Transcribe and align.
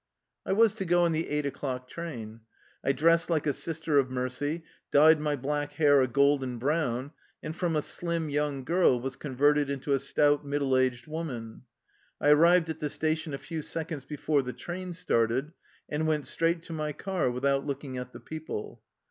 I 0.47 0.53
was 0.53 0.73
to 0.73 0.85
go 0.85 1.03
on 1.03 1.11
the 1.11 1.29
eight 1.29 1.45
o'clock 1.45 1.87
train. 1.87 2.39
I 2.83 2.91
dressed 2.91 3.29
like 3.29 3.45
a 3.45 3.53
"Sister 3.53 3.99
of 3.99 4.09
Mercy,'' 4.09 4.63
dyed 4.89 5.19
my 5.21 5.35
black 5.35 5.73
hair 5.73 6.01
a 6.01 6.07
golden 6.07 6.57
brown, 6.57 7.11
and 7.43 7.55
from 7.55 7.75
a 7.75 7.83
slim 7.83 8.27
young 8.27 8.63
girl 8.63 8.99
was 8.99 9.15
converted 9.15 9.69
into 9.69 9.93
a 9.93 9.99
stout, 9.99 10.43
middle 10.43 10.75
aged 10.75 11.05
woman. 11.05 11.65
I 12.19 12.29
arrived 12.29 12.71
at 12.71 12.79
the 12.79 12.89
station 12.89 13.35
a 13.35 13.37
few 13.37 13.61
seconds 13.61 14.03
before 14.03 14.41
the 14.41 14.53
train 14.53 14.93
started, 14.93 15.53
and 15.87 16.07
went 16.07 16.25
straight 16.25 16.63
to 16.63 16.73
my 16.73 16.93
car 16.93 17.29
with 17.29 17.45
out 17.45 17.67
looking 17.67 17.95
at 17.99 18.11
the 18.11 18.19
people. 18.19 18.81